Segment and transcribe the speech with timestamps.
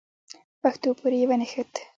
[0.61, 1.73] په پښو پورې يې ونښت.